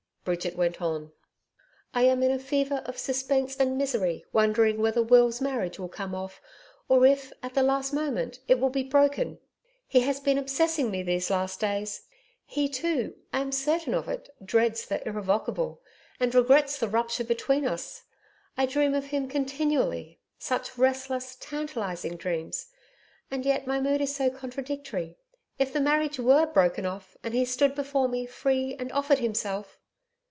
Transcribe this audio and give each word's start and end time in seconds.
Bridget 0.23 0.55
went 0.55 0.79
on: 0.83 1.13
'I 1.95 2.01
am 2.03 2.21
in 2.21 2.29
a 2.29 2.37
fever 2.37 2.83
of 2.85 2.99
suspense 2.99 3.57
and 3.57 3.75
misery 3.75 4.23
wondering 4.31 4.77
whether 4.79 5.01
Will's 5.01 5.41
marriage 5.41 5.79
will 5.79 5.89
come 5.89 6.13
off 6.13 6.39
or 6.87 7.07
if, 7.07 7.33
at 7.41 7.55
the 7.55 7.63
last 7.63 7.91
moment, 7.91 8.37
it 8.47 8.59
will 8.59 8.69
be 8.69 8.83
broken. 8.83 9.39
He 9.87 10.01
has 10.01 10.19
been 10.19 10.37
obsessing 10.37 10.91
me 10.91 11.01
these 11.01 11.31
last 11.31 11.59
days. 11.59 12.03
He 12.45 12.69
too 12.69 13.15
I 13.33 13.39
am 13.39 13.51
certain 13.51 13.95
of 13.95 14.07
it 14.07 14.29
dreads 14.45 14.85
the 14.85 15.05
Irrevocable, 15.07 15.81
and 16.19 16.35
regrets 16.35 16.77
the 16.77 16.87
rupture 16.87 17.23
between 17.23 17.65
us. 17.65 18.03
I 18.55 18.67
dream 18.67 18.93
of 18.93 19.05
him 19.07 19.27
continually 19.27 20.19
such 20.37 20.77
restless, 20.77 21.35
tantalising 21.35 22.15
dreams. 22.17 22.67
And 23.31 23.43
yet 23.43 23.65
my 23.65 23.79
mood 23.81 24.01
is 24.01 24.15
so 24.15 24.29
contradictory. 24.29 25.17
If 25.57 25.73
the 25.73 25.81
marriage 25.81 26.19
WERE 26.19 26.45
broken 26.45 26.85
off 26.85 27.17
and 27.23 27.33
he 27.33 27.43
stood 27.43 27.73
before 27.73 28.07
me, 28.07 28.27
free, 28.27 28.75
and 28.77 28.91
offered 28.91 29.17
himself! 29.17 29.79